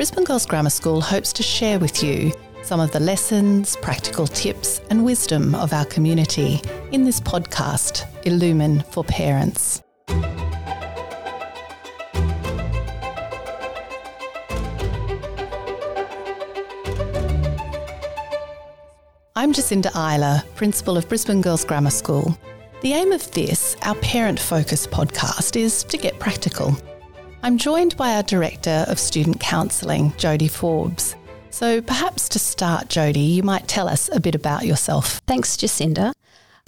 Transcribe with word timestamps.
Brisbane 0.00 0.24
Girls 0.24 0.46
Grammar 0.46 0.70
School 0.70 1.02
hopes 1.02 1.30
to 1.34 1.42
share 1.42 1.78
with 1.78 2.02
you 2.02 2.32
some 2.62 2.80
of 2.80 2.90
the 2.90 3.00
lessons, 3.00 3.76
practical 3.82 4.26
tips, 4.26 4.80
and 4.88 5.04
wisdom 5.04 5.54
of 5.54 5.74
our 5.74 5.84
community 5.84 6.62
in 6.90 7.04
this 7.04 7.20
podcast, 7.20 8.06
Illumine 8.24 8.80
for 8.80 9.04
Parents. 9.04 9.82
I'm 19.36 19.52
Jacinda 19.52 19.94
Euler, 19.94 20.42
Principal 20.54 20.96
of 20.96 21.10
Brisbane 21.10 21.42
Girls 21.42 21.66
Grammar 21.66 21.90
School. 21.90 22.38
The 22.80 22.94
aim 22.94 23.12
of 23.12 23.30
this, 23.32 23.76
our 23.82 23.96
parent 23.96 24.40
focused 24.40 24.90
podcast, 24.90 25.56
is 25.60 25.84
to 25.84 25.98
get 25.98 26.18
practical. 26.18 26.74
I'm 27.42 27.56
joined 27.56 27.96
by 27.96 28.16
our 28.16 28.22
Director 28.22 28.84
of 28.86 28.98
Student 28.98 29.40
Counselling, 29.40 30.10
Jodie 30.12 30.50
Forbes. 30.50 31.16
So 31.48 31.80
perhaps 31.80 32.28
to 32.28 32.38
start, 32.38 32.88
Jodie, 32.88 33.34
you 33.34 33.42
might 33.42 33.66
tell 33.66 33.88
us 33.88 34.10
a 34.12 34.20
bit 34.20 34.34
about 34.34 34.66
yourself. 34.66 35.22
Thanks, 35.26 35.56
Jacinda. 35.56 36.12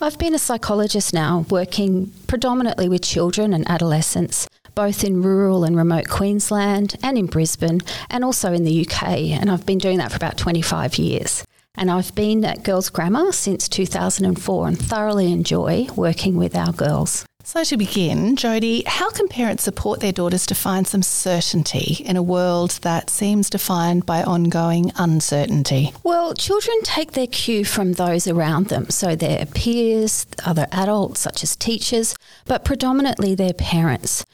I've 0.00 0.18
been 0.18 0.34
a 0.34 0.38
psychologist 0.38 1.12
now, 1.12 1.44
working 1.50 2.10
predominantly 2.26 2.88
with 2.88 3.02
children 3.02 3.52
and 3.52 3.68
adolescents, 3.68 4.48
both 4.74 5.04
in 5.04 5.22
rural 5.22 5.62
and 5.62 5.76
remote 5.76 6.08
Queensland 6.08 6.96
and 7.02 7.18
in 7.18 7.26
Brisbane, 7.26 7.82
and 8.08 8.24
also 8.24 8.54
in 8.54 8.64
the 8.64 8.86
UK. 8.86 9.02
And 9.08 9.50
I've 9.50 9.66
been 9.66 9.78
doing 9.78 9.98
that 9.98 10.10
for 10.10 10.16
about 10.16 10.38
25 10.38 10.96
years. 10.96 11.44
And 11.74 11.90
I've 11.90 12.14
been 12.14 12.44
at 12.44 12.64
Girls 12.64 12.90
Grammar 12.90 13.32
since 13.32 13.68
2004 13.68 14.68
and 14.68 14.78
thoroughly 14.78 15.32
enjoy 15.32 15.88
working 15.96 16.36
with 16.36 16.54
our 16.54 16.72
girls. 16.72 17.24
So, 17.44 17.64
to 17.64 17.76
begin, 17.76 18.36
Jodie, 18.36 18.86
how 18.86 19.10
can 19.10 19.26
parents 19.26 19.64
support 19.64 19.98
their 19.98 20.12
daughters 20.12 20.46
to 20.46 20.54
find 20.54 20.86
some 20.86 21.02
certainty 21.02 22.00
in 22.04 22.16
a 22.16 22.22
world 22.22 22.78
that 22.82 23.10
seems 23.10 23.50
defined 23.50 24.06
by 24.06 24.22
ongoing 24.22 24.92
uncertainty? 24.94 25.92
Well, 26.04 26.34
children 26.34 26.76
take 26.84 27.12
their 27.12 27.26
cue 27.26 27.64
from 27.64 27.94
those 27.94 28.28
around 28.28 28.68
them, 28.68 28.90
so 28.90 29.16
their 29.16 29.44
peers, 29.46 30.24
other 30.44 30.68
adults, 30.70 31.20
such 31.20 31.42
as 31.42 31.56
teachers, 31.56 32.14
but 32.44 32.64
predominantly 32.64 33.34
their 33.34 33.54
parents. 33.54 34.24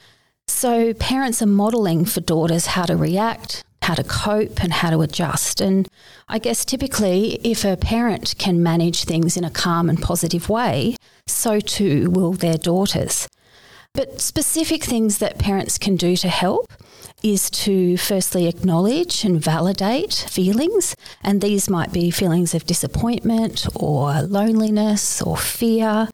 So, 0.47 0.93
parents 0.93 1.41
are 1.41 1.47
modelling 1.47 2.05
for 2.05 2.21
daughters 2.21 2.67
how 2.67 2.85
to 2.85 2.95
react, 2.95 3.63
how 3.89 3.95
to 3.95 4.03
cope 4.03 4.63
and 4.63 4.71
how 4.71 4.91
to 4.91 5.01
adjust. 5.01 5.59
And 5.59 5.87
I 6.27 6.37
guess 6.37 6.63
typically, 6.63 7.39
if 7.43 7.65
a 7.65 7.75
parent 7.75 8.35
can 8.37 8.61
manage 8.61 9.05
things 9.05 9.35
in 9.35 9.43
a 9.43 9.49
calm 9.49 9.89
and 9.89 9.99
positive 9.99 10.47
way, 10.47 10.95
so 11.25 11.59
too 11.59 12.11
will 12.11 12.33
their 12.33 12.59
daughters. 12.59 13.27
But 13.95 14.21
specific 14.21 14.83
things 14.83 15.17
that 15.17 15.39
parents 15.39 15.79
can 15.79 15.95
do 15.95 16.15
to 16.17 16.29
help 16.29 16.71
is 17.23 17.49
to 17.65 17.97
firstly 17.97 18.45
acknowledge 18.47 19.25
and 19.25 19.43
validate 19.43 20.13
feelings. 20.13 20.95
And 21.23 21.41
these 21.41 21.67
might 21.67 21.91
be 21.91 22.11
feelings 22.11 22.53
of 22.53 22.67
disappointment 22.67 23.65
or 23.73 24.21
loneliness 24.21 25.19
or 25.19 25.35
fear. 25.35 26.09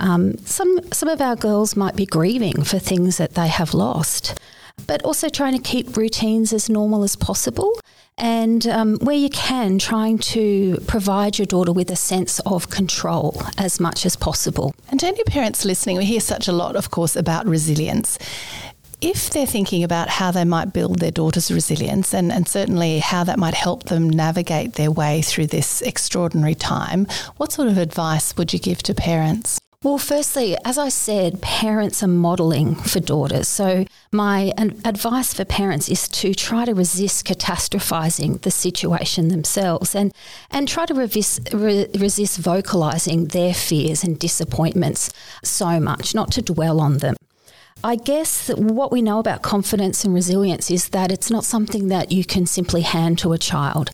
Um, 0.00 0.36
some, 0.38 0.80
some 0.92 1.08
of 1.08 1.20
our 1.20 1.36
girls 1.36 1.76
might 1.76 1.94
be 1.94 2.06
grieving 2.06 2.64
for 2.64 2.80
things 2.80 3.18
that 3.18 3.34
they 3.34 3.46
have 3.46 3.72
lost 3.72 4.34
but 4.86 5.02
also 5.02 5.28
trying 5.28 5.54
to 5.54 5.62
keep 5.62 5.96
routines 5.96 6.52
as 6.52 6.68
normal 6.68 7.04
as 7.04 7.16
possible. 7.16 7.78
And 8.18 8.66
um, 8.66 8.96
where 8.98 9.16
you 9.16 9.30
can, 9.30 9.78
trying 9.78 10.18
to 10.18 10.78
provide 10.86 11.38
your 11.38 11.46
daughter 11.46 11.72
with 11.72 11.90
a 11.90 11.96
sense 11.96 12.38
of 12.40 12.68
control 12.68 13.40
as 13.56 13.80
much 13.80 14.04
as 14.04 14.14
possible. 14.14 14.74
And 14.90 15.00
to 15.00 15.06
any 15.06 15.24
parents 15.24 15.64
listening, 15.64 15.96
we 15.96 16.04
hear 16.04 16.20
such 16.20 16.46
a 16.46 16.52
lot, 16.52 16.76
of 16.76 16.90
course, 16.90 17.16
about 17.16 17.46
resilience 17.46 18.18
if 19.00 19.30
they're 19.30 19.46
thinking 19.46 19.82
about 19.82 20.08
how 20.08 20.30
they 20.30 20.44
might 20.44 20.72
build 20.72 20.98
their 20.98 21.10
daughter's 21.10 21.50
resilience 21.50 22.12
and, 22.12 22.30
and 22.30 22.46
certainly 22.46 22.98
how 22.98 23.24
that 23.24 23.38
might 23.38 23.54
help 23.54 23.84
them 23.84 24.10
navigate 24.10 24.74
their 24.74 24.90
way 24.90 25.22
through 25.22 25.46
this 25.46 25.80
extraordinary 25.82 26.54
time, 26.54 27.06
what 27.36 27.52
sort 27.52 27.68
of 27.68 27.78
advice 27.78 28.36
would 28.36 28.52
you 28.52 28.58
give 28.58 28.82
to 28.82 28.94
parents? 28.94 29.59
Well, 29.82 29.96
firstly, 29.96 30.58
as 30.62 30.76
I 30.76 30.90
said, 30.90 31.40
parents 31.40 32.02
are 32.02 32.06
modelling 32.06 32.74
for 32.74 33.00
daughters. 33.00 33.48
So, 33.48 33.86
my 34.12 34.52
advice 34.58 35.32
for 35.32 35.46
parents 35.46 35.88
is 35.88 36.06
to 36.08 36.34
try 36.34 36.66
to 36.66 36.74
resist 36.74 37.26
catastrophising 37.26 38.42
the 38.42 38.50
situation 38.50 39.28
themselves 39.28 39.94
and, 39.94 40.12
and 40.50 40.68
try 40.68 40.84
to 40.84 40.92
resist, 40.92 41.48
re- 41.54 41.86
resist 41.98 42.42
vocalising 42.42 43.32
their 43.32 43.54
fears 43.54 44.04
and 44.04 44.18
disappointments 44.18 45.08
so 45.42 45.80
much, 45.80 46.14
not 46.14 46.30
to 46.32 46.42
dwell 46.42 46.78
on 46.78 46.98
them. 46.98 47.16
I 47.82 47.96
guess 47.96 48.46
that 48.46 48.58
what 48.58 48.92
we 48.92 49.00
know 49.00 49.18
about 49.18 49.40
confidence 49.40 50.04
and 50.04 50.14
resilience 50.14 50.70
is 50.70 50.90
that 50.90 51.10
it's 51.10 51.30
not 51.30 51.44
something 51.44 51.88
that 51.88 52.12
you 52.12 52.24
can 52.24 52.44
simply 52.44 52.82
hand 52.82 53.18
to 53.20 53.32
a 53.32 53.38
child. 53.38 53.90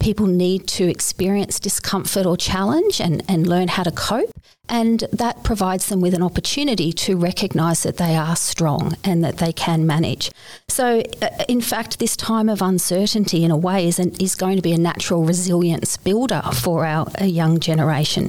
People 0.00 0.26
need 0.26 0.66
to 0.68 0.88
experience 0.88 1.60
discomfort 1.60 2.26
or 2.26 2.36
challenge 2.36 3.00
and, 3.00 3.22
and 3.28 3.46
learn 3.46 3.68
how 3.68 3.84
to 3.84 3.92
cope. 3.92 4.30
And 4.68 5.04
that 5.12 5.44
provides 5.44 5.86
them 5.86 6.00
with 6.00 6.14
an 6.14 6.22
opportunity 6.22 6.92
to 6.92 7.16
recognize 7.16 7.84
that 7.84 7.96
they 7.96 8.16
are 8.16 8.34
strong 8.36 8.96
and 9.04 9.22
that 9.22 9.38
they 9.38 9.52
can 9.52 9.86
manage. 9.86 10.30
So, 10.68 11.02
uh, 11.22 11.28
in 11.48 11.60
fact, 11.60 12.00
this 12.00 12.16
time 12.16 12.48
of 12.48 12.60
uncertainty, 12.60 13.44
in 13.44 13.50
a 13.50 13.56
way, 13.56 13.86
is, 13.86 13.98
an, 13.98 14.14
is 14.20 14.34
going 14.34 14.56
to 14.56 14.62
be 14.62 14.72
a 14.72 14.78
natural 14.78 15.24
resilience 15.24 15.96
builder 15.96 16.42
for 16.52 16.84
our 16.84 17.08
young 17.24 17.60
generation. 17.60 18.28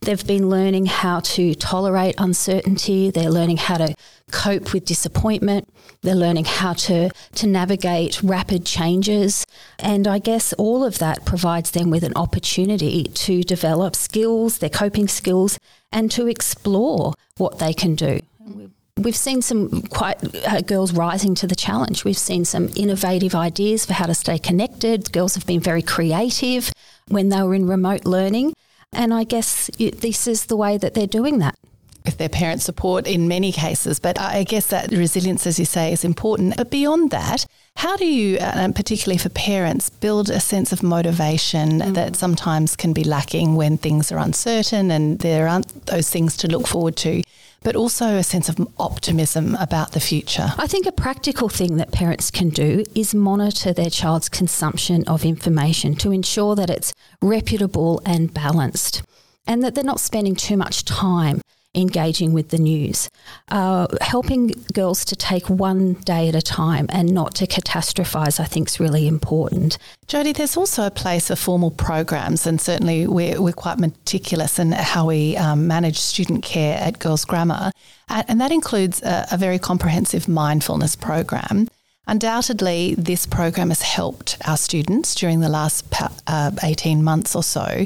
They've 0.00 0.26
been 0.26 0.48
learning 0.48 0.86
how 0.86 1.20
to 1.20 1.54
tolerate 1.54 2.14
uncertainty. 2.18 3.10
They're 3.10 3.30
learning 3.30 3.56
how 3.56 3.78
to 3.78 3.94
cope 4.30 4.72
with 4.72 4.84
disappointment. 4.84 5.68
They're 6.02 6.14
learning 6.14 6.44
how 6.44 6.74
to, 6.74 7.10
to 7.34 7.46
navigate 7.46 8.22
rapid 8.22 8.64
changes. 8.64 9.46
And 9.78 10.06
I 10.06 10.18
guess 10.18 10.52
all 10.54 10.84
of 10.84 10.98
that 10.98 11.24
provides 11.24 11.72
them 11.72 11.90
with 11.90 12.04
an 12.04 12.12
opportunity 12.14 13.04
to 13.04 13.42
develop 13.42 13.96
skills, 13.96 14.58
their 14.58 14.70
coping 14.70 15.08
skills, 15.08 15.58
and 15.90 16.10
to 16.12 16.28
explore 16.28 17.14
what 17.38 17.58
they 17.58 17.72
can 17.72 17.94
do. 17.94 18.20
We've 18.98 19.16
seen 19.16 19.42
some 19.42 19.82
quite 19.82 20.16
uh, 20.46 20.62
girls 20.62 20.92
rising 20.92 21.34
to 21.36 21.46
the 21.46 21.54
challenge. 21.54 22.04
We've 22.04 22.16
seen 22.16 22.46
some 22.46 22.70
innovative 22.76 23.34
ideas 23.34 23.84
for 23.84 23.92
how 23.92 24.06
to 24.06 24.14
stay 24.14 24.38
connected. 24.38 25.12
Girls 25.12 25.34
have 25.34 25.44
been 25.44 25.60
very 25.60 25.82
creative 25.82 26.72
when 27.08 27.28
they 27.28 27.42
were 27.42 27.54
in 27.54 27.66
remote 27.66 28.06
learning. 28.06 28.54
And 28.96 29.14
I 29.14 29.24
guess 29.24 29.70
this 29.78 30.26
is 30.26 30.46
the 30.46 30.56
way 30.56 30.78
that 30.78 30.94
they're 30.94 31.06
doing 31.06 31.38
that 31.38 31.56
with 32.06 32.16
their 32.18 32.28
parent 32.28 32.62
support 32.62 33.06
in 33.06 33.28
many 33.28 33.52
cases. 33.52 33.98
But 33.98 34.18
I 34.18 34.44
guess 34.44 34.68
that 34.68 34.90
resilience, 34.92 35.46
as 35.46 35.58
you 35.58 35.66
say, 35.66 35.92
is 35.92 36.04
important. 36.04 36.56
But 36.56 36.70
beyond 36.70 37.10
that, 37.10 37.46
how 37.76 37.96
do 37.96 38.06
you, 38.06 38.38
uh, 38.38 38.72
particularly 38.72 39.18
for 39.18 39.28
parents, 39.28 39.90
build 39.90 40.30
a 40.30 40.40
sense 40.40 40.72
of 40.72 40.82
motivation 40.82 41.80
mm. 41.80 41.94
that 41.94 42.16
sometimes 42.16 42.76
can 42.76 42.94
be 42.94 43.04
lacking 43.04 43.56
when 43.56 43.76
things 43.76 44.10
are 44.10 44.18
uncertain 44.18 44.90
and 44.90 45.18
there 45.18 45.46
aren't 45.46 45.86
those 45.86 46.08
things 46.08 46.36
to 46.38 46.48
look 46.48 46.66
forward 46.66 46.96
to? 46.98 47.22
But 47.62 47.76
also 47.76 48.16
a 48.16 48.22
sense 48.22 48.48
of 48.48 48.60
optimism 48.78 49.54
about 49.56 49.92
the 49.92 50.00
future. 50.00 50.52
I 50.56 50.66
think 50.66 50.86
a 50.86 50.92
practical 50.92 51.48
thing 51.48 51.76
that 51.78 51.92
parents 51.92 52.30
can 52.30 52.50
do 52.50 52.84
is 52.94 53.14
monitor 53.14 53.72
their 53.72 53.90
child's 53.90 54.28
consumption 54.28 55.02
of 55.08 55.24
information 55.24 55.94
to 55.96 56.12
ensure 56.12 56.54
that 56.54 56.70
it's 56.70 56.94
reputable 57.20 58.00
and 58.04 58.32
balanced 58.32 59.02
and 59.46 59.62
that 59.62 59.74
they're 59.74 59.84
not 59.84 60.00
spending 60.00 60.34
too 60.34 60.56
much 60.56 60.84
time 60.84 61.40
engaging 61.76 62.32
with 62.32 62.48
the 62.48 62.58
news, 62.58 63.10
uh, 63.50 63.86
helping 64.00 64.48
girls 64.72 65.04
to 65.04 65.14
take 65.14 65.48
one 65.50 65.94
day 65.94 66.28
at 66.28 66.34
a 66.34 66.42
time 66.42 66.86
and 66.88 67.12
not 67.12 67.34
to 67.34 67.46
catastrophise, 67.46 68.40
I 68.40 68.44
think 68.44 68.68
is 68.68 68.80
really 68.80 69.06
important. 69.06 69.78
Jodie, 70.06 70.34
there's 70.34 70.56
also 70.56 70.86
a 70.86 70.90
place 70.90 71.28
for 71.28 71.36
formal 71.36 71.70
programs, 71.70 72.46
and 72.46 72.60
certainly 72.60 73.06
we're, 73.06 73.40
we're 73.40 73.52
quite 73.52 73.78
meticulous 73.78 74.58
in 74.58 74.72
how 74.72 75.06
we 75.06 75.36
um, 75.36 75.66
manage 75.66 75.98
student 75.98 76.42
care 76.42 76.78
at 76.78 76.98
Girls 76.98 77.24
Grammar, 77.24 77.70
and 78.08 78.40
that 78.40 78.52
includes 78.52 79.02
a, 79.02 79.26
a 79.32 79.36
very 79.36 79.58
comprehensive 79.58 80.28
mindfulness 80.28 80.96
program. 80.96 81.68
Undoubtedly, 82.08 82.94
this 82.96 83.26
program 83.26 83.68
has 83.68 83.82
helped 83.82 84.38
our 84.46 84.56
students 84.56 85.14
during 85.14 85.40
the 85.40 85.48
last 85.48 85.84
uh, 86.28 86.52
18 86.62 87.02
months 87.02 87.34
or 87.34 87.42
so 87.42 87.84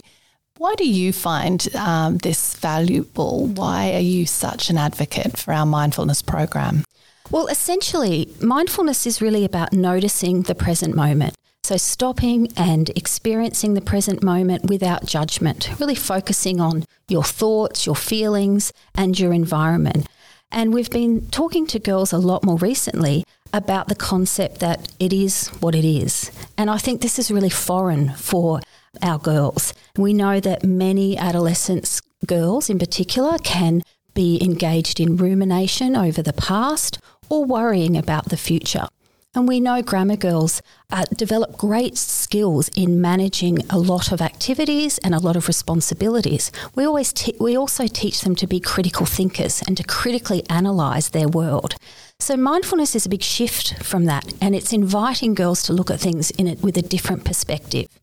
why 0.60 0.74
do 0.74 0.86
you 0.86 1.10
find 1.10 1.74
um, 1.74 2.18
this 2.18 2.54
valuable? 2.56 3.46
Why 3.46 3.94
are 3.94 4.06
you 4.14 4.26
such 4.26 4.68
an 4.68 4.76
advocate 4.76 5.38
for 5.38 5.54
our 5.54 5.64
mindfulness 5.64 6.20
program? 6.20 6.84
Well, 7.30 7.46
essentially, 7.46 8.28
mindfulness 8.42 9.06
is 9.06 9.22
really 9.22 9.46
about 9.46 9.72
noticing 9.72 10.42
the 10.42 10.54
present 10.54 10.94
moment. 10.94 11.34
So, 11.62 11.78
stopping 11.78 12.48
and 12.58 12.90
experiencing 12.90 13.72
the 13.72 13.80
present 13.80 14.22
moment 14.22 14.68
without 14.68 15.06
judgment, 15.06 15.70
really 15.80 15.94
focusing 15.94 16.60
on 16.60 16.84
your 17.08 17.24
thoughts, 17.24 17.86
your 17.86 17.96
feelings, 17.96 18.70
and 18.94 19.18
your 19.18 19.32
environment. 19.32 20.08
And 20.52 20.74
we've 20.74 20.90
been 20.90 21.26
talking 21.30 21.66
to 21.68 21.78
girls 21.78 22.12
a 22.12 22.18
lot 22.18 22.44
more 22.44 22.58
recently 22.58 23.24
about 23.54 23.88
the 23.88 23.94
concept 23.94 24.58
that 24.60 24.92
it 25.00 25.14
is 25.14 25.48
what 25.60 25.74
it 25.74 25.86
is. 25.86 26.30
And 26.58 26.68
I 26.68 26.76
think 26.76 27.00
this 27.00 27.18
is 27.18 27.30
really 27.30 27.48
foreign 27.48 28.10
for 28.10 28.60
our 29.02 29.18
girls. 29.18 29.72
We 30.00 30.14
know 30.14 30.40
that 30.40 30.64
many 30.64 31.18
adolescents, 31.18 32.00
girls 32.24 32.70
in 32.70 32.78
particular, 32.78 33.36
can 33.36 33.82
be 34.14 34.42
engaged 34.42 34.98
in 34.98 35.18
rumination 35.18 35.94
over 35.94 36.22
the 36.22 36.32
past 36.32 36.98
or 37.28 37.44
worrying 37.44 37.98
about 37.98 38.30
the 38.30 38.38
future. 38.38 38.86
And 39.34 39.46
we 39.46 39.60
know 39.60 39.82
grammar 39.82 40.16
girls 40.16 40.62
uh, 40.90 41.04
develop 41.14 41.58
great 41.58 41.98
skills 41.98 42.70
in 42.74 43.02
managing 43.02 43.58
a 43.68 43.78
lot 43.78 44.10
of 44.10 44.22
activities 44.22 44.96
and 45.04 45.14
a 45.14 45.20
lot 45.20 45.36
of 45.36 45.46
responsibilities. 45.46 46.50
We 46.74 46.86
always 46.86 47.12
te- 47.12 47.36
we 47.38 47.54
also 47.54 47.86
teach 47.86 48.22
them 48.22 48.34
to 48.36 48.46
be 48.46 48.58
critical 48.58 49.04
thinkers 49.04 49.62
and 49.66 49.76
to 49.76 49.84
critically 49.84 50.48
analyze 50.48 51.10
their 51.10 51.28
world. 51.28 51.74
So 52.18 52.38
mindfulness 52.38 52.96
is 52.96 53.04
a 53.04 53.10
big 53.10 53.22
shift 53.22 53.84
from 53.84 54.06
that, 54.06 54.32
and 54.40 54.56
it's 54.56 54.72
inviting 54.72 55.34
girls 55.34 55.62
to 55.64 55.74
look 55.74 55.90
at 55.90 56.00
things 56.00 56.30
in 56.30 56.46
it 56.46 56.62
with 56.62 56.78
a 56.78 56.82
different 56.82 57.26
perspective. 57.26 57.99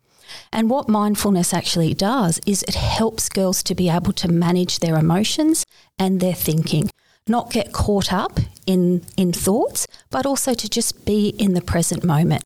And 0.52 0.70
what 0.70 0.90
mindfulness 0.90 1.54
actually 1.54 1.94
does 1.94 2.40
is 2.46 2.64
it 2.64 2.76
helps 2.76 3.30
girls 3.30 3.64
to 3.64 3.76
be 3.76 3.90
able 3.90 4.14
to 4.14 4.28
manage 4.28 4.80
their 4.80 4.96
emotions 4.98 5.66
and 6.00 6.20
their 6.20 6.34
thinking, 6.34 6.90
not 7.28 7.52
get 7.52 7.74
caught 7.74 8.14
up 8.14 8.40
in, 8.66 9.04
in 9.18 9.34
thoughts, 9.34 9.88
but 10.10 10.26
also 10.26 10.54
to 10.54 10.70
just 10.70 11.06
be 11.06 11.30
in 11.30 11.54
the 11.54 11.62
present 11.62 12.04
moment. 12.04 12.44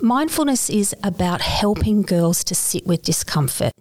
Mindfulness 0.00 0.70
is 0.70 0.94
about 1.02 1.42
helping 1.42 2.02
girls 2.02 2.42
to 2.44 2.54
sit 2.54 2.86
with 2.86 3.02
discomfort. 3.02 3.72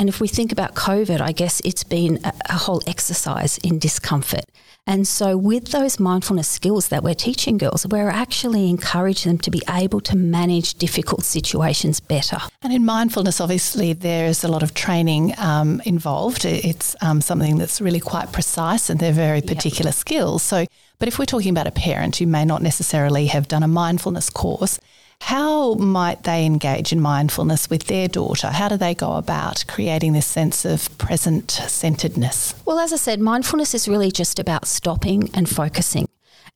And 0.00 0.08
if 0.08 0.18
we 0.18 0.28
think 0.28 0.50
about 0.50 0.74
COVID, 0.74 1.20
I 1.20 1.32
guess 1.32 1.60
it's 1.62 1.84
been 1.84 2.20
a, 2.24 2.32
a 2.48 2.54
whole 2.54 2.80
exercise 2.86 3.58
in 3.58 3.78
discomfort. 3.78 4.46
And 4.86 5.06
so, 5.06 5.36
with 5.36 5.72
those 5.72 6.00
mindfulness 6.00 6.48
skills 6.48 6.88
that 6.88 7.02
we're 7.02 7.14
teaching 7.14 7.58
girls, 7.58 7.86
we're 7.86 8.08
actually 8.08 8.70
encouraging 8.70 9.32
them 9.32 9.38
to 9.40 9.50
be 9.50 9.60
able 9.68 10.00
to 10.00 10.16
manage 10.16 10.72
difficult 10.74 11.24
situations 11.24 12.00
better. 12.00 12.38
And 12.62 12.72
in 12.72 12.86
mindfulness, 12.86 13.42
obviously, 13.42 13.92
there's 13.92 14.42
a 14.42 14.48
lot 14.48 14.62
of 14.62 14.72
training 14.72 15.34
um, 15.36 15.82
involved. 15.84 16.46
It's 16.46 16.96
um, 17.02 17.20
something 17.20 17.58
that's 17.58 17.78
really 17.78 18.00
quite 18.00 18.32
precise 18.32 18.88
and 18.88 18.98
they're 18.98 19.12
very 19.12 19.42
particular 19.42 19.90
yep. 19.90 19.96
skills. 19.96 20.42
So, 20.42 20.64
but 21.00 21.08
if 21.08 21.18
we're 21.18 21.24
talking 21.24 21.50
about 21.50 21.66
a 21.66 21.72
parent 21.72 22.16
who 22.16 22.26
may 22.26 22.44
not 22.44 22.62
necessarily 22.62 23.26
have 23.26 23.48
done 23.48 23.64
a 23.64 23.68
mindfulness 23.68 24.30
course, 24.30 24.78
how 25.22 25.74
might 25.74 26.22
they 26.22 26.46
engage 26.46 26.92
in 26.92 27.00
mindfulness 27.00 27.68
with 27.68 27.84
their 27.84 28.06
daughter? 28.06 28.48
How 28.48 28.68
do 28.68 28.76
they 28.76 28.94
go 28.94 29.14
about 29.14 29.64
creating 29.66 30.12
this 30.12 30.26
sense 30.26 30.64
of 30.64 30.96
present 30.98 31.50
centeredness? 31.50 32.54
Well, 32.64 32.78
as 32.78 32.92
I 32.92 32.96
said, 32.96 33.20
mindfulness 33.20 33.74
is 33.74 33.88
really 33.88 34.10
just 34.10 34.38
about 34.38 34.66
stopping 34.66 35.30
and 35.34 35.48
focusing. 35.48 36.06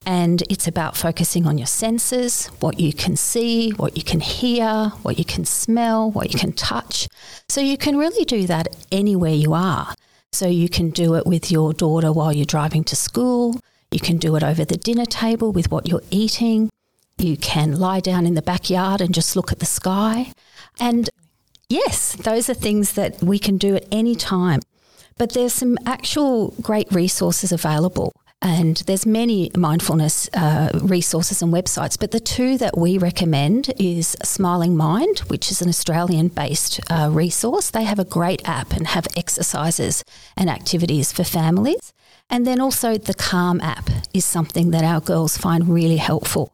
And 0.06 0.42
it's 0.50 0.68
about 0.68 0.96
focusing 0.96 1.46
on 1.46 1.56
your 1.56 1.66
senses, 1.66 2.46
what 2.60 2.78
you 2.78 2.92
can 2.92 3.16
see, 3.16 3.70
what 3.70 3.96
you 3.96 4.02
can 4.02 4.20
hear, 4.20 4.92
what 5.02 5.18
you 5.18 5.24
can 5.24 5.46
smell, 5.46 6.10
what 6.10 6.32
you 6.32 6.38
can 6.38 6.52
touch. 6.52 7.08
So 7.48 7.62
you 7.62 7.78
can 7.78 7.96
really 7.96 8.24
do 8.24 8.46
that 8.46 8.68
anywhere 8.92 9.32
you 9.32 9.54
are. 9.54 9.94
So 10.32 10.46
you 10.46 10.68
can 10.68 10.90
do 10.90 11.14
it 11.14 11.26
with 11.26 11.50
your 11.50 11.72
daughter 11.72 12.12
while 12.12 12.32
you're 12.32 12.44
driving 12.44 12.84
to 12.84 12.96
school. 12.96 13.60
You 13.90 14.00
can 14.00 14.18
do 14.18 14.36
it 14.36 14.42
over 14.42 14.64
the 14.64 14.76
dinner 14.76 15.06
table 15.06 15.52
with 15.52 15.70
what 15.70 15.88
you're 15.88 16.02
eating. 16.10 16.70
You 17.18 17.36
can 17.36 17.76
lie 17.76 18.00
down 18.00 18.26
in 18.26 18.34
the 18.34 18.42
backyard 18.42 19.00
and 19.00 19.14
just 19.14 19.36
look 19.36 19.52
at 19.52 19.60
the 19.60 19.66
sky. 19.66 20.32
And 20.80 21.08
yes, 21.68 22.14
those 22.16 22.48
are 22.48 22.54
things 22.54 22.94
that 22.94 23.22
we 23.22 23.38
can 23.38 23.56
do 23.56 23.76
at 23.76 23.86
any 23.92 24.14
time. 24.14 24.60
But 25.16 25.32
there's 25.32 25.52
some 25.52 25.78
actual 25.86 26.54
great 26.60 26.90
resources 26.90 27.52
available. 27.52 28.12
And 28.42 28.76
there's 28.86 29.06
many 29.06 29.50
mindfulness 29.56 30.28
uh, 30.34 30.68
resources 30.82 31.40
and 31.40 31.50
websites, 31.50 31.98
but 31.98 32.10
the 32.10 32.20
two 32.20 32.58
that 32.58 32.76
we 32.76 32.98
recommend 32.98 33.72
is 33.78 34.18
Smiling 34.22 34.76
Mind, 34.76 35.20
which 35.28 35.50
is 35.50 35.62
an 35.62 35.70
Australian-based 35.70 36.80
uh, 36.90 37.08
resource. 37.10 37.70
They 37.70 37.84
have 37.84 37.98
a 37.98 38.04
great 38.04 38.46
app 38.46 38.74
and 38.74 38.88
have 38.88 39.06
exercises 39.16 40.04
and 40.36 40.50
activities 40.50 41.10
for 41.10 41.24
families. 41.24 41.94
And 42.30 42.46
then 42.46 42.60
also 42.60 42.96
the 42.98 43.14
Calm 43.14 43.60
app 43.60 43.90
is 44.12 44.24
something 44.24 44.70
that 44.70 44.84
our 44.84 45.00
girls 45.00 45.36
find 45.36 45.68
really 45.68 45.98
helpful. 45.98 46.52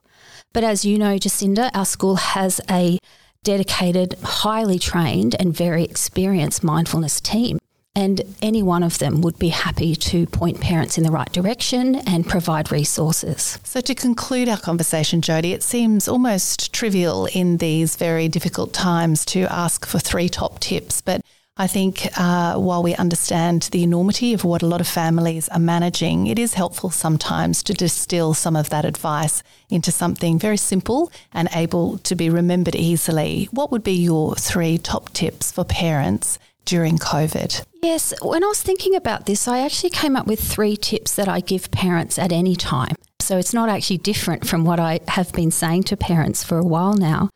But 0.52 0.64
as 0.64 0.84
you 0.84 0.98
know, 0.98 1.16
Jacinda, 1.16 1.70
our 1.74 1.84
school 1.84 2.16
has 2.16 2.60
a 2.68 2.98
dedicated, 3.44 4.16
highly 4.22 4.78
trained, 4.78 5.36
and 5.38 5.56
very 5.56 5.84
experienced 5.84 6.62
mindfulness 6.64 7.20
team. 7.20 7.58
And 7.96 8.22
any 8.40 8.62
one 8.62 8.82
of 8.82 8.98
them 8.98 9.20
would 9.20 9.38
be 9.38 9.48
happy 9.48 9.96
to 9.96 10.26
point 10.26 10.60
parents 10.60 10.96
in 10.96 11.02
the 11.02 11.10
right 11.10 11.30
direction 11.32 11.96
and 11.96 12.26
provide 12.26 12.70
resources. 12.70 13.58
So, 13.64 13.80
to 13.80 13.94
conclude 13.96 14.48
our 14.48 14.58
conversation, 14.58 15.20
Jodie, 15.20 15.52
it 15.52 15.62
seems 15.64 16.06
almost 16.06 16.72
trivial 16.72 17.26
in 17.26 17.56
these 17.56 17.96
very 17.96 18.28
difficult 18.28 18.72
times 18.72 19.24
to 19.26 19.42
ask 19.52 19.86
for 19.86 19.98
three 19.98 20.28
top 20.28 20.60
tips, 20.60 21.00
but 21.00 21.20
I 21.60 21.66
think 21.66 22.08
uh, 22.18 22.54
while 22.54 22.82
we 22.82 22.94
understand 22.94 23.68
the 23.70 23.82
enormity 23.82 24.32
of 24.32 24.44
what 24.44 24.62
a 24.62 24.66
lot 24.66 24.80
of 24.80 24.88
families 24.88 25.46
are 25.50 25.58
managing, 25.58 26.26
it 26.26 26.38
is 26.38 26.54
helpful 26.54 26.88
sometimes 26.88 27.62
to 27.64 27.74
distill 27.74 28.32
some 28.32 28.56
of 28.56 28.70
that 28.70 28.86
advice 28.86 29.42
into 29.68 29.92
something 29.92 30.38
very 30.38 30.56
simple 30.56 31.12
and 31.34 31.50
able 31.52 31.98
to 31.98 32.14
be 32.16 32.30
remembered 32.30 32.74
easily. 32.74 33.50
What 33.50 33.70
would 33.70 33.84
be 33.84 33.92
your 33.92 34.36
three 34.36 34.78
top 34.78 35.12
tips 35.12 35.52
for 35.52 35.64
parents 35.66 36.38
during 36.64 36.96
COVID? 36.96 37.62
Yes, 37.82 38.14
when 38.22 38.42
I 38.42 38.46
was 38.46 38.62
thinking 38.62 38.94
about 38.96 39.26
this, 39.26 39.46
I 39.46 39.58
actually 39.58 39.90
came 39.90 40.16
up 40.16 40.26
with 40.26 40.40
three 40.40 40.78
tips 40.78 41.14
that 41.16 41.28
I 41.28 41.40
give 41.40 41.70
parents 41.70 42.18
at 42.18 42.32
any 42.32 42.56
time. 42.56 42.94
So 43.20 43.36
it's 43.36 43.52
not 43.52 43.68
actually 43.68 43.98
different 43.98 44.48
from 44.48 44.64
what 44.64 44.80
I 44.80 45.00
have 45.08 45.30
been 45.34 45.50
saying 45.50 45.82
to 45.84 45.96
parents 45.98 46.42
for 46.42 46.56
a 46.56 46.64
while 46.64 46.94
now. 46.94 47.28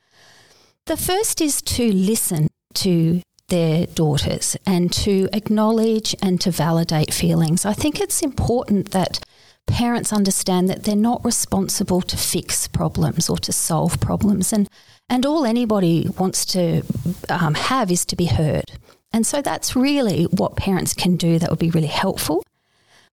The 0.86 0.96
first 0.96 1.42
is 1.42 1.60
to 1.60 1.92
listen 1.92 2.48
to 2.76 3.20
their 3.48 3.86
daughters 3.86 4.56
and 4.66 4.92
to 4.92 5.28
acknowledge 5.32 6.14
and 6.22 6.40
to 6.40 6.50
validate 6.50 7.12
feelings. 7.12 7.64
I 7.64 7.72
think 7.72 8.00
it's 8.00 8.22
important 8.22 8.90
that 8.92 9.20
parents 9.66 10.12
understand 10.12 10.68
that 10.68 10.84
they're 10.84 10.96
not 10.96 11.24
responsible 11.24 12.02
to 12.02 12.16
fix 12.16 12.68
problems 12.68 13.28
or 13.28 13.38
to 13.38 13.52
solve 13.52 14.00
problems 14.00 14.52
and 14.52 14.68
and 15.10 15.26
all 15.26 15.44
anybody 15.44 16.08
wants 16.18 16.46
to 16.46 16.82
um, 17.28 17.54
have 17.54 17.90
is 17.90 18.06
to 18.06 18.16
be 18.16 18.24
heard. 18.24 18.64
And 19.12 19.26
so 19.26 19.42
that's 19.42 19.76
really 19.76 20.24
what 20.24 20.56
parents 20.56 20.94
can 20.94 21.16
do 21.16 21.38
that 21.38 21.50
would 21.50 21.58
be 21.58 21.68
really 21.68 21.88
helpful. 21.88 22.42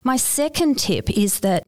My 0.01 0.16
second 0.16 0.80
tip 0.80 1.10
is 1.10 1.42
that 1.42 1.63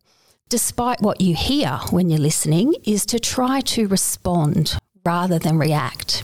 despite 0.49 1.01
what 1.01 1.19
you 1.19 1.35
hear 1.35 1.79
when 1.89 2.09
you're 2.09 2.19
listening, 2.19 2.75
is 2.85 3.05
to 3.07 3.19
try 3.19 3.59
to 3.59 3.87
respond 3.87 4.77
rather 5.03 5.39
than 5.39 5.57
react. 5.57 6.23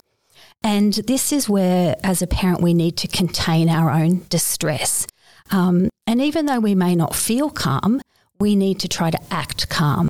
And 0.64 0.94
this 0.94 1.32
is 1.32 1.48
where, 1.48 1.96
as 2.04 2.22
a 2.22 2.28
parent, 2.28 2.62
we 2.62 2.74
need 2.74 2.98
to 2.98 3.08
contain 3.08 3.70
our 3.70 3.90
own 3.90 4.26
distress. 4.30 5.08
Um, 5.52 5.90
and 6.06 6.22
even 6.22 6.46
though 6.46 6.60
we 6.60 6.76
may 6.76 6.96
not 6.96 7.16
feel 7.16 7.50
calm, 7.50 8.02
we 8.40 8.56
need 8.56 8.80
to 8.80 8.88
try 8.88 9.10
to 9.10 9.20
act 9.32 9.70
calm. 9.70 10.10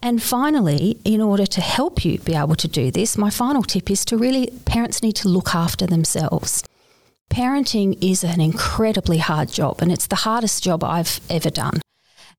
And 0.00 0.22
finally, 0.22 0.98
in 1.04 1.20
order 1.20 1.46
to 1.46 1.60
help 1.60 2.04
you 2.04 2.18
be 2.18 2.34
able 2.34 2.54
to 2.56 2.68
do 2.68 2.90
this, 2.90 3.18
my 3.18 3.30
final 3.30 3.62
tip 3.62 3.90
is 3.90 4.04
to 4.06 4.16
really, 4.16 4.48
parents 4.64 5.02
need 5.02 5.16
to 5.16 5.28
look 5.28 5.54
after 5.54 5.86
themselves. 5.86 6.62
Parenting 7.30 7.98
is 8.00 8.22
an 8.22 8.40
incredibly 8.40 9.18
hard 9.18 9.50
job, 9.50 9.82
and 9.82 9.90
it's 9.90 10.06
the 10.06 10.16
hardest 10.16 10.62
job 10.62 10.84
I've 10.84 11.20
ever 11.28 11.50
done. 11.50 11.80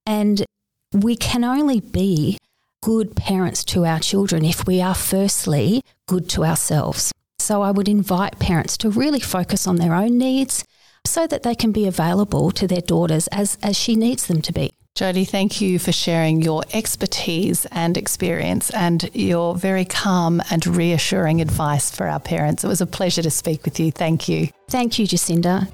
And 0.06 0.46
we 0.94 1.16
can 1.16 1.44
only 1.44 1.82
be 1.82 2.38
good 2.82 3.16
parents 3.16 3.64
to 3.66 3.86
our 3.86 4.00
children 4.00 4.46
if 4.46 4.66
we 4.66 4.82
are 4.82 4.96
firstly 4.96 5.84
good 6.08 6.30
to 6.30 6.46
ourselves. 6.46 7.12
So 7.40 7.62
I 7.62 7.72
would 7.72 7.88
invite 7.88 8.40
parents 8.40 8.78
to 8.78 8.90
really 8.90 9.20
focus 9.20 9.66
on 9.66 9.78
their 9.78 9.96
own 9.96 10.18
needs 10.18 10.64
so 11.06 11.26
that 11.28 11.44
they 11.44 11.56
can 11.56 11.72
be 11.72 11.88
available 11.88 12.52
to 12.52 12.68
their 12.68 12.82
daughters 12.82 13.28
as, 13.28 13.58
as 13.64 13.78
she 13.78 13.96
needs 13.96 14.28
them 14.28 14.42
to 14.44 14.54
be. 14.54 14.72
Jodie, 14.96 15.28
thank 15.28 15.62
you 15.62 15.80
for 15.80 15.94
sharing 15.94 16.42
your 16.42 16.64
expertise 16.74 17.66
and 17.72 17.96
experience 17.96 18.70
and 18.72 19.10
your 19.14 19.56
very 19.56 19.86
calm 19.86 20.42
and 20.52 20.68
reassuring 20.68 21.40
advice 21.40 21.90
for 21.90 22.06
our 22.08 22.20
parents. 22.20 22.66
It 22.66 22.68
was 22.68 22.82
a 22.82 22.86
pleasure 22.86 23.22
to 23.22 23.32
speak 23.32 23.64
with 23.64 23.80
you. 23.80 23.92
Thank 23.92 24.28
you. 24.28 24.50
Thank 24.68 25.00
you, 25.00 25.08
Jacinda. 25.08 25.72